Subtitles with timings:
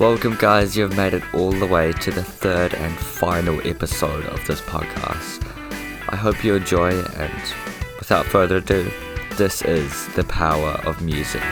[0.00, 0.78] Welcome, guys.
[0.78, 5.46] You've made it all the way to the third and final episode of this podcast.
[6.08, 7.54] I hope you enjoy, and
[7.98, 8.90] without further ado,
[9.36, 11.42] this is the power of music.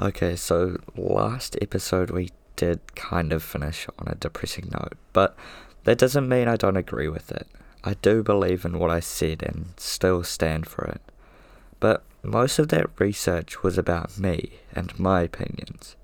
[0.00, 5.36] Okay, so last episode we did kind of finish on a depressing note, but
[5.84, 7.46] that doesn't mean I don't agree with it.
[7.84, 11.00] I do believe in what I said and still stand for it.
[11.78, 15.96] But most of that research was about me and my opinions.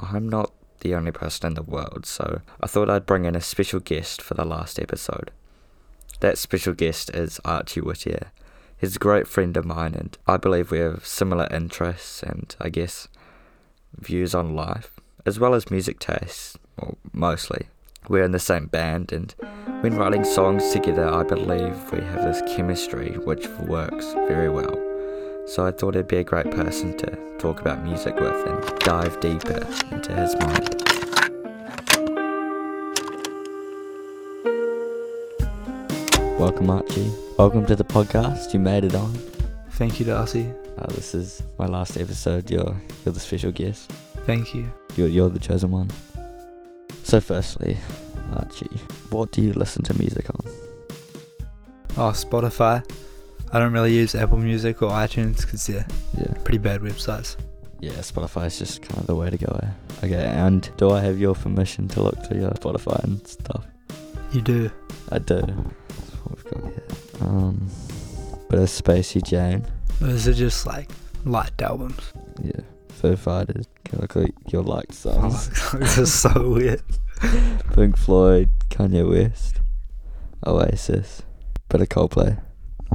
[0.00, 3.40] I'm not the only person in the world, so I thought I'd bring in a
[3.40, 5.30] special guest for the last episode.
[6.20, 8.32] That special guest is Archie Whittier.
[8.76, 12.68] He's a great friend of mine, and I believe we have similar interests and, I
[12.68, 13.08] guess,
[13.96, 17.66] views on life, as well as music tastes, well, mostly.
[18.08, 19.34] We're in the same band, and
[19.80, 24.87] when writing songs together, I believe we have this chemistry which works very well.
[25.48, 29.18] So I thought he'd be a great person to talk about music with and dive
[29.18, 30.74] deeper into his mind.
[36.38, 37.10] Welcome, Archie.
[37.38, 38.52] Welcome to the podcast.
[38.52, 39.14] You made it on.
[39.70, 40.52] Thank you, Darcy.
[40.76, 42.50] Uh, this is my last episode.
[42.50, 42.76] You're
[43.06, 43.90] you're the special guest.
[44.26, 44.70] Thank you.
[44.96, 45.88] You're you're the chosen one.
[47.04, 47.78] So, firstly,
[48.36, 50.52] Archie, what do you listen to music on?
[51.96, 52.84] Oh, Spotify.
[53.52, 55.86] I don't really use Apple Music or iTunes because they're
[56.18, 57.36] Yeah, pretty bad websites.
[57.80, 57.92] yeah.
[57.92, 59.58] Spotify is just kind of the way to go.
[59.62, 59.68] eh?
[60.04, 63.64] Okay, and do I have your permission to look through your Spotify and stuff?
[64.32, 64.70] You do.
[65.10, 65.40] I do.
[65.40, 66.82] That's what we've got here.
[67.20, 67.68] Um,
[68.50, 69.64] bit of Spacey Jane.
[70.00, 70.90] Those are just like
[71.24, 72.12] liked albums.
[72.42, 72.60] Yeah.
[72.90, 73.66] Foo Fighters.
[73.84, 75.48] Chemical, your liked songs.
[75.72, 76.82] this is so weird.
[77.74, 79.60] Pink Floyd, Kanye West,
[80.46, 81.22] Oasis,
[81.68, 82.40] bit of Coldplay.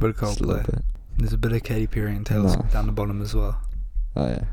[0.00, 0.66] Bit of Just a little Coldplay.
[0.74, 0.84] bit.
[1.18, 3.60] There's a bit of Katy Perry and Taylor Swift down the bottom as well.
[4.16, 4.44] Oh yeah.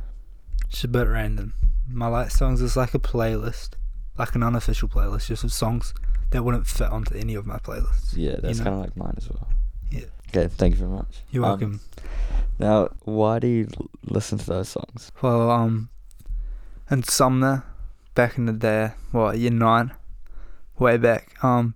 [0.70, 1.54] It's a bit random.
[1.90, 3.72] My light songs is like a playlist,
[4.18, 5.94] like an unofficial playlist, just of songs
[6.30, 8.14] that wouldn't fit onto any of my playlists.
[8.16, 8.64] Yeah, that's know?
[8.64, 9.48] kind of like mine as well.
[9.90, 10.06] Yeah.
[10.30, 11.24] Okay, thank you very much.
[11.32, 11.80] You're Um, welcome.
[12.60, 15.12] Now, why do you l- listen to those songs?
[15.22, 15.90] Well, um,
[16.90, 17.64] in Sumner,
[18.16, 19.92] back in the day, what year nine,
[20.80, 21.74] way back, um,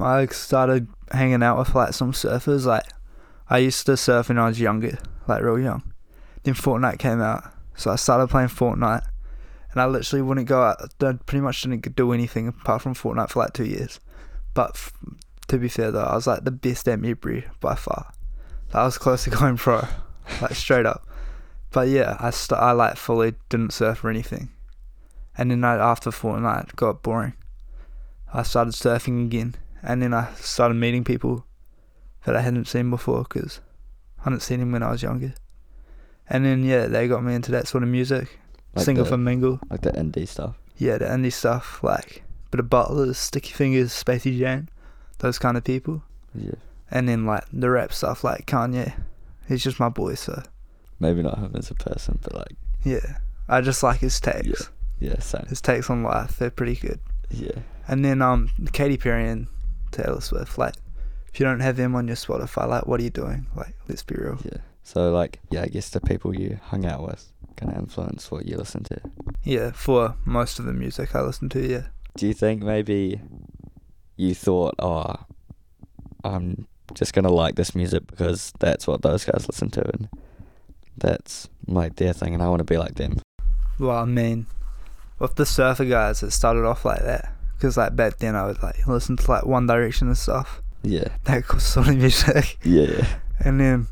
[0.00, 2.66] I started hanging out with like some surfers.
[2.66, 2.84] Like,
[3.48, 5.92] I used to surf when I was younger, like real young.
[6.42, 7.44] Then Fortnite came out,
[7.76, 9.06] so I started playing Fortnite,
[9.70, 10.80] and I literally wouldn't go out.
[11.02, 14.00] I pretty much didn't do anything apart from Fortnite for like two years.
[14.54, 14.92] But f-
[15.48, 18.12] to be fair though, I was like the best at Mewbury by far.
[18.72, 19.86] I was close to going pro,
[20.40, 21.06] like straight up.
[21.70, 24.50] But yeah, I st- I like fully didn't surf or anything,
[25.36, 27.34] and then I, after Fortnite got boring.
[28.32, 31.44] I started surfing again, and then I started meeting people
[32.24, 33.60] that I hadn't seen before because
[34.20, 35.34] I hadn't seen him when I was younger.
[36.28, 38.38] And then yeah, they got me into that sort of music,
[38.74, 39.60] Like single the, for mingle.
[39.70, 40.56] like the indie stuff.
[40.76, 44.68] Yeah, the indie stuff like bit of Butlers, Sticky Fingers, Spacey Jane,
[45.18, 46.02] those kind of people.
[46.34, 46.54] Yeah.
[46.90, 48.94] And then like the rap stuff like Kanye,
[49.48, 50.42] he's just my boy, so
[50.98, 54.70] Maybe not him as a person, but like, yeah, I just like his takes.
[54.98, 55.44] yeah, same.
[55.48, 57.00] His takes on life, they're pretty good.
[57.30, 57.58] Yeah.
[57.86, 59.46] And then um, Katy Perry and
[59.96, 60.74] Taylor Swift, like,
[61.32, 63.46] if you don't have them on your Spotify, like, what are you doing?
[63.54, 64.38] Like, let's be real.
[64.44, 64.58] Yeah.
[64.82, 68.46] So like, yeah, I guess the people you hung out with kind of influence what
[68.46, 69.00] you listen to.
[69.42, 71.86] Yeah, for most of the music I listen to, yeah.
[72.16, 73.20] Do you think maybe
[74.16, 75.16] you thought, oh,
[76.22, 80.08] I'm just gonna like this music because that's what those guys listen to, and
[80.96, 83.18] that's like their thing, and I want to be like them.
[83.80, 84.46] Well, I mean,
[85.18, 87.32] with the surfer guys, it started off like that.
[87.56, 90.62] Because, like, back then I would, like, listen to, like, One Direction and stuff.
[90.82, 91.08] Yeah.
[91.24, 92.58] That sort of music.
[92.64, 93.06] Yeah.
[93.40, 93.88] And then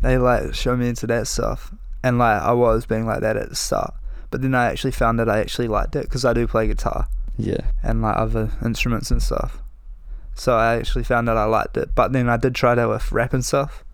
[0.00, 1.74] they, like, showed me into that stuff.
[2.02, 3.94] And, like, I was being like that at the start.
[4.30, 7.08] But then I actually found that I actually liked it because I do play guitar.
[7.40, 7.70] Yeah.
[7.84, 9.62] and like other instruments and stuff.
[10.34, 11.94] So I actually found that I liked it.
[11.94, 13.84] But then I did try that with rap and stuff.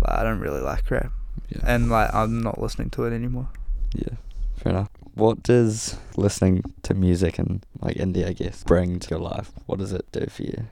[0.00, 1.12] But I don't really like rap.
[1.48, 1.60] Yeah.
[1.64, 3.48] And like I'm not listening to it anymore.
[3.94, 4.14] Yeah,
[4.56, 4.90] fair enough.
[5.16, 9.50] What does listening to music and like indie, I guess, bring to your life?
[9.64, 10.66] What does it do for you?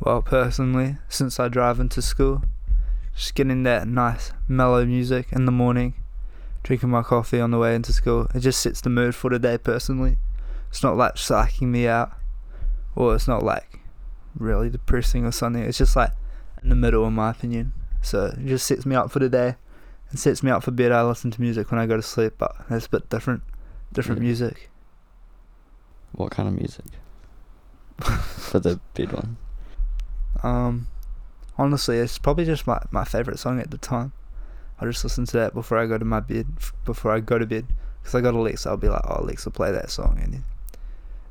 [0.00, 2.42] Well, personally, since I drive into school,
[3.14, 5.94] just getting that nice mellow music in the morning,
[6.64, 9.38] drinking my coffee on the way into school, it just sets the mood for the
[9.38, 10.16] day personally.
[10.68, 12.10] It's not like psyching me out,
[12.96, 13.78] or it's not like
[14.34, 15.62] really depressing or something.
[15.62, 16.10] It's just like
[16.60, 17.72] in the middle, in my opinion.
[18.02, 19.54] So it just sets me up for the day
[20.10, 20.90] and sets me up for bed.
[20.90, 23.44] I listen to music when I go to sleep, but it's a bit different,
[23.92, 24.26] different Yeah.
[24.26, 24.70] music.
[26.12, 26.84] What kind of music?
[28.00, 29.36] for the bid one.
[30.42, 30.88] Um,
[31.58, 34.12] honestly, it's probably just my, my favorite song at the time.
[34.80, 36.46] I'll just listen to that before I go to my bed.
[36.86, 37.66] Before I go to bed,
[38.00, 40.44] because I got Alexa, I'll be like, "Oh Alexa, play that song," and then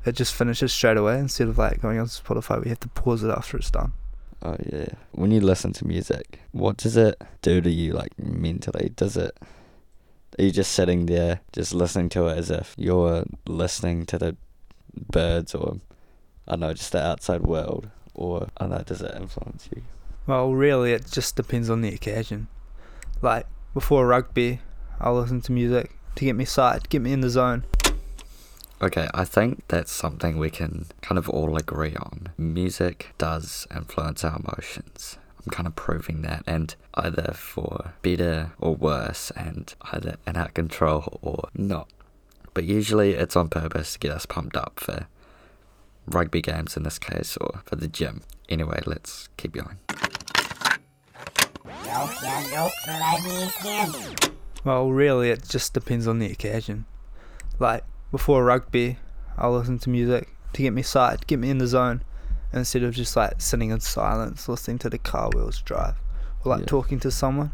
[0.04, 2.62] it just finishes straight away instead of like going on Spotify.
[2.62, 3.92] We have to pause it after it's done.
[4.42, 4.90] Oh yeah.
[5.10, 8.92] When you listen to music, what does it do to you like mentally?
[8.94, 9.36] Does it
[10.38, 14.36] are you just sitting there just listening to it as if you're listening to the
[14.94, 15.78] birds or
[16.46, 17.90] I don't know, just the outside world?
[18.14, 19.82] Or I don't know, does it influence you?
[20.26, 22.48] Well, really, it just depends on the occasion.
[23.22, 24.60] Like before rugby,
[25.00, 27.64] I'll listen to music to get me psyched, get me in the zone.
[28.82, 32.30] Okay, I think that's something we can kind of all agree on.
[32.38, 35.18] Music does influence our emotions.
[35.44, 40.48] I'm kind of proving that, and either for better or worse, and either in our
[40.48, 41.88] control or not.
[42.52, 45.06] But usually it's on purpose to get us pumped up for
[46.06, 48.22] rugby games in this case, or for the gym.
[48.48, 49.78] Anyway, let's keep going.
[54.64, 56.84] Well, really, it just depends on the occasion.
[57.58, 58.98] Like before rugby,
[59.38, 62.02] I'll listen to music to get me psyched, get me in the zone,
[62.52, 65.96] instead of just like sitting in silence, listening to the car wheels drive,
[66.44, 66.66] or like Yeah.
[66.66, 67.52] talking to someone.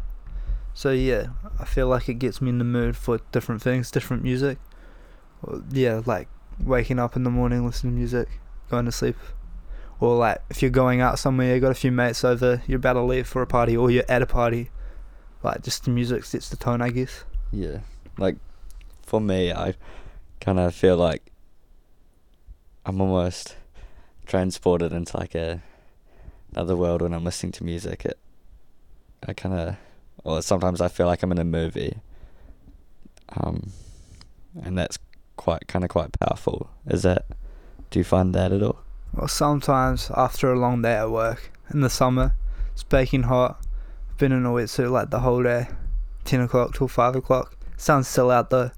[0.73, 1.27] So yeah,
[1.59, 4.59] I feel like it gets me in the mood for different things, different music.
[5.43, 6.27] Or, yeah, like
[6.59, 8.27] waking up in the morning, listening to music,
[8.69, 9.15] going to sleep.
[9.99, 12.93] Or like if you're going out somewhere, you got a few mates over, you're about
[12.93, 14.69] to leave for a party, or you're at a party.
[15.43, 17.23] Like just the music sets the tone, I guess.
[17.51, 17.79] Yeah.
[18.17, 18.37] Like,
[19.03, 19.75] for me, I
[20.41, 21.31] kind of feel like
[22.85, 23.55] I'm almost
[24.27, 25.61] transported into like a
[26.51, 28.05] another world when I'm listening to music.
[28.05, 28.19] It,
[29.27, 29.75] I kind of,
[30.23, 31.97] or sometimes I feel like I'm in a movie.
[33.29, 33.71] Um,
[34.63, 34.97] and that's
[35.35, 36.69] quite kind of quite powerful.
[36.87, 37.25] Is that?
[37.89, 38.79] Do you find that at all?
[39.13, 42.33] Well, sometimes after a long day at work in the summer,
[42.73, 43.57] it's baking hot.
[44.09, 45.67] I've been in a wetsuit like the whole day,
[46.25, 47.55] ten o'clock till five o'clock.
[47.77, 48.71] Sun's still out though.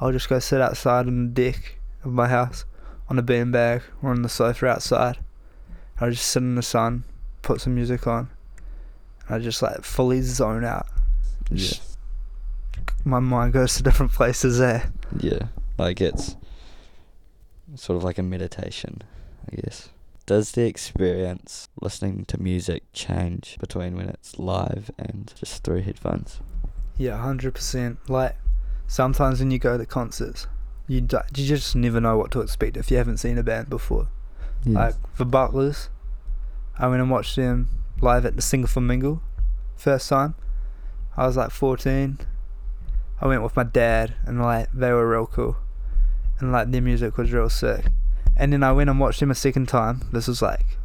[0.00, 2.64] I'll just go sit outside on the deck of my house,
[3.08, 5.18] on a beanbag or on the sofa outside.
[6.00, 7.04] I'll just sit in the sun,
[7.42, 8.30] put some music on.
[9.26, 10.86] and I just like fully zone out.
[11.50, 11.74] Yeah.
[13.04, 14.90] My mind goes to different places there.
[15.18, 15.48] Yeah,
[15.78, 16.36] like it's
[17.74, 19.02] sort of like a meditation,
[19.50, 19.90] I guess.
[20.26, 26.40] Does the experience listening to music change between when it's live and just through headphones?
[26.96, 27.98] Yeah, hundred percent.
[28.08, 28.36] Like
[28.86, 30.46] sometimes when you go to concerts,
[30.86, 33.70] you d- you just never know what to expect if you haven't seen a band
[33.70, 34.08] before.
[34.74, 35.88] Like the Butlers,
[36.78, 37.68] I went and watched them
[38.00, 39.20] live at the Single Flamingo,
[39.76, 40.34] first time.
[41.16, 42.18] I was like fourteen.
[43.20, 45.56] I went with my dad, and like they were real cool,
[46.40, 47.86] and like their music was real sick.
[48.36, 50.02] And then I went and watched them a second time.
[50.12, 50.78] This was like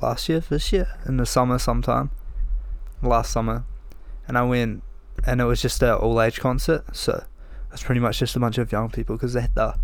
[0.00, 2.10] last year, this year, in the summer sometime,
[3.02, 3.64] last summer,
[4.26, 4.82] and I went,
[5.24, 6.96] and it was just a all age concert.
[6.96, 7.24] So
[7.72, 9.76] it's pretty much just a bunch of young people because they had the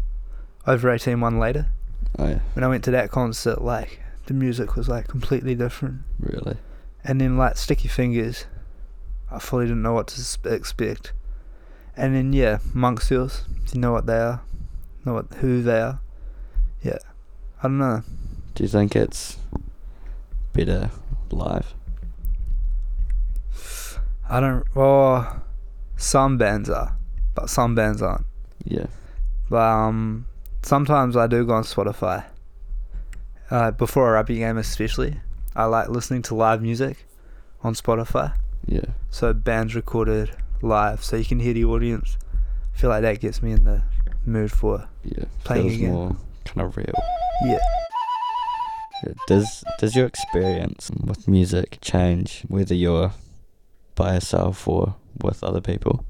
[0.66, 1.66] over eighteen one later
[2.18, 6.02] oh yeah, when I went to that concert, like the music was like completely different.
[6.18, 6.56] really?
[7.04, 8.46] And then like Sticky Fingers,
[9.30, 11.12] I fully didn't know what to expect.
[11.96, 14.42] And then yeah, Monk Seals, you know what they are,
[15.04, 16.00] know what who they are.
[16.82, 16.98] Yeah,
[17.62, 18.02] I don't know.
[18.54, 19.38] Do you think it's
[20.52, 20.90] better
[21.30, 21.74] live?
[24.28, 24.64] I don't.
[24.74, 25.42] Well,
[25.96, 26.96] some bands are,
[27.34, 28.26] but some bands aren't.
[28.64, 28.86] Yeah,
[29.50, 30.26] But um,
[30.62, 32.24] sometimes I do go on Spotify.
[33.50, 35.20] Uh, before a rugby game, especially,
[35.54, 37.06] I like listening to live music
[37.62, 38.34] on Spotify.
[38.66, 40.30] yeah, So bands recorded
[40.62, 42.16] live, so you can hear the audience.
[42.74, 43.82] I feel like that gets me in the
[44.24, 45.24] mood for yeah.
[45.44, 45.92] Playing Feels again.
[45.92, 46.92] more kind of real.
[47.44, 47.58] yeah.
[49.04, 49.12] Yeah.
[49.26, 53.10] Does does your experience with music change whether you're
[53.96, 56.04] by yourself or with other people?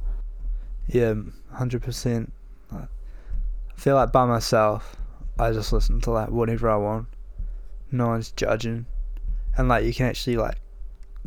[0.89, 1.15] Yeah,
[1.53, 2.33] hundred percent.
[2.73, 2.87] I
[3.77, 4.97] feel like by myself,
[5.39, 7.09] I just listen to like whatever I want.
[7.91, 8.87] No one's judging,
[9.57, 10.57] and like you can actually like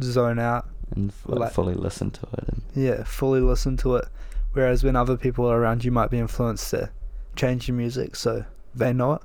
[0.01, 0.67] zone out.
[0.95, 2.43] and f- like, fully listen to it.
[2.47, 4.05] And Yeah, fully listen to it.
[4.53, 6.89] Whereas when other people are around, you might be influenced to
[7.35, 9.21] change your music so they know it,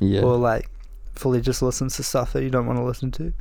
[0.00, 0.68] yeah, or like
[1.14, 3.32] fully just listen to stuff that you don't want to listen to,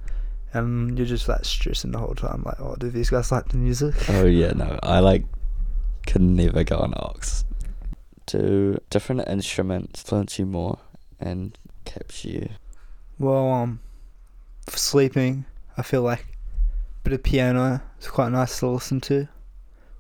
[0.54, 2.44] and you're just like stressing the whole time.
[2.46, 3.94] Like, oh, do these guys like the music?
[4.10, 5.26] oh yeah, no, I like
[6.06, 7.44] could never go on aux.
[8.26, 10.80] Do different instruments influence you more
[11.20, 12.50] and capture you?
[13.20, 13.80] Well, um,
[14.70, 15.46] for sleeping,
[15.78, 19.28] I feel like a bit of piano is quite nice to listen to,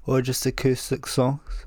[0.06, 1.66] or just acoustic songs.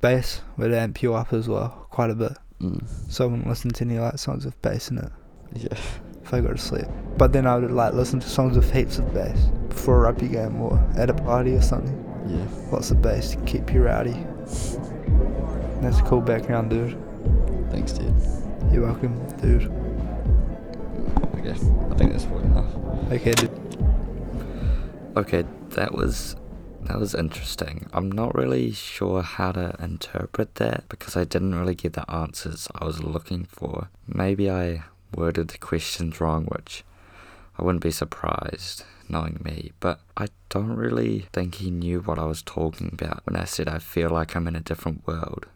[0.00, 2.32] Bass would amp you up as well, quite a bit.
[2.60, 2.86] Mm.
[3.10, 5.10] So I wouldn't listen to any like songs with bass in it
[5.54, 6.86] Yeah, if I go to sleep.
[7.16, 10.28] But then I would like listen to songs with heaps of bass before a rugby
[10.28, 12.09] game or at a party or something.
[12.30, 12.46] Yeah.
[12.70, 14.16] Lots of bass to keep you rowdy.
[15.80, 16.96] That's a cool background, dude.
[17.70, 18.14] Thanks, dude.
[18.72, 19.64] You're welcome, dude.
[21.38, 21.50] Okay.
[21.50, 23.12] I think that's probably enough.
[23.12, 23.50] Okay, dude.
[25.16, 26.36] Okay, that was
[26.82, 27.88] that was interesting.
[27.92, 32.68] I'm not really sure how to interpret that because I didn't really get the answers
[32.76, 33.88] I was looking for.
[34.06, 34.84] Maybe I
[35.14, 36.84] worded the questions wrong, which
[37.58, 42.24] I wouldn't be surprised knowing me, but I don't really think he knew what I
[42.24, 45.46] was talking about when I said I feel like I'm in a different world.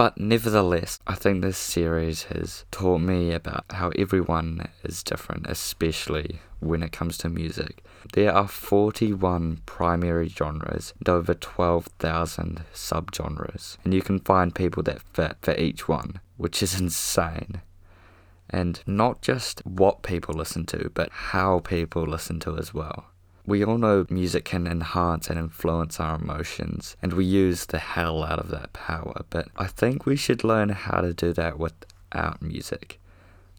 [0.00, 6.40] But nevertheless, I think this series has taught me about how everyone is different, especially
[6.60, 7.84] when it comes to music.
[8.14, 15.02] There are 41 primary genres and over 12,000 subgenres, and you can find people that
[15.02, 17.60] fit for each one, which is insane.
[18.50, 23.06] And not just what people listen to, but how people listen to as well.
[23.46, 28.22] We all know music can enhance and influence our emotions, and we use the hell
[28.22, 32.42] out of that power, but I think we should learn how to do that without
[32.42, 33.00] music.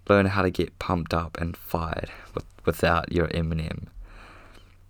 [0.07, 3.87] Learn how to get pumped up and fired with, without your Eminem.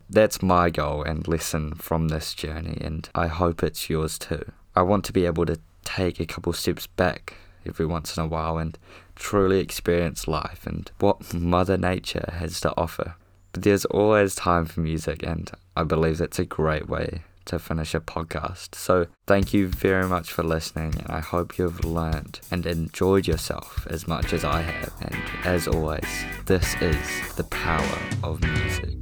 [0.09, 4.51] That's my goal and lesson from this journey, and I hope it's yours too.
[4.75, 8.27] I want to be able to take a couple steps back every once in a
[8.27, 8.77] while and
[9.21, 13.15] truly experience life and what Mother Nature has to offer.
[13.53, 17.93] But there's always time for music, and I believe that's a great way to finish
[17.93, 18.75] a podcast.
[18.75, 23.85] So, thank you very much for listening, and I hope you've learned and enjoyed yourself
[23.89, 24.93] as much as I have.
[25.01, 26.09] And as always,
[26.45, 29.00] this is the power of music.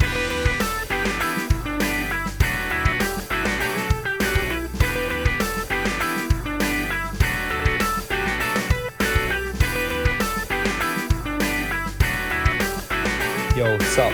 [13.60, 14.14] Yo, what's up?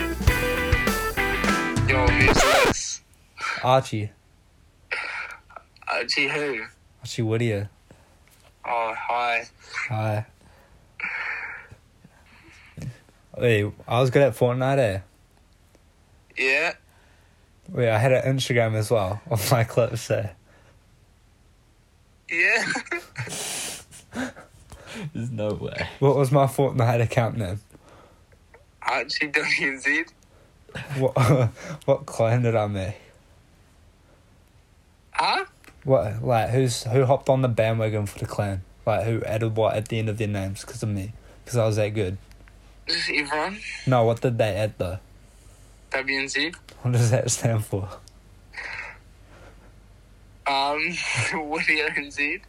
[1.88, 3.02] Yo, who's this?
[3.62, 4.10] Archie.
[5.86, 6.64] Archie who?
[7.00, 7.70] Archie Whittier.
[8.64, 9.44] Oh, hi.
[9.88, 10.26] Hi.
[13.38, 14.98] Wait, I was good at Fortnite, eh?
[16.36, 16.72] Yeah?
[17.68, 20.34] Wait, I had an Instagram as well of my clips there.
[22.28, 22.66] Yeah?
[25.14, 25.86] There's no way.
[26.00, 27.60] What was my Fortnite account name?
[28.86, 30.08] Archie WZ?
[30.98, 31.16] What
[31.86, 32.96] what clan did I make?
[35.12, 35.46] Huh?
[35.84, 38.62] What like who's who hopped on the bandwagon for the clan?
[38.84, 41.12] Like who added what at the end of their names because of me?
[41.44, 42.18] Because I was that good.
[42.88, 43.58] Just everyone?
[43.86, 44.98] No, what did they add though?
[45.92, 46.54] WNZ?
[46.82, 47.88] What does that stand for?
[50.46, 50.78] Um,
[51.34, 52.40] Woody NZ?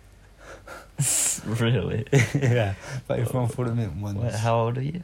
[1.45, 2.05] really?
[2.35, 2.75] yeah,
[3.07, 4.19] but if one thought it meant ones.
[4.19, 5.01] Wait, how old are you?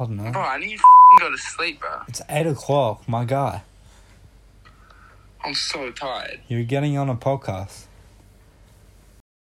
[0.00, 0.32] I don't know.
[0.32, 0.84] Bro, I need to
[1.18, 1.90] go to sleep, bro.
[2.08, 3.62] It's eight o'clock, my guy.
[5.44, 6.40] I'm so tired.
[6.48, 7.84] You're getting on a podcast.